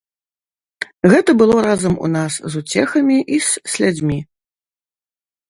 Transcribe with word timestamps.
Гэта 1.11 1.35
было 1.41 1.57
разам 1.67 1.93
у 2.07 2.09
нас 2.15 2.33
з 2.55 2.65
уцехамі 2.65 3.17
і 3.39 3.41
з 3.51 3.65
слязьмі. 3.75 4.19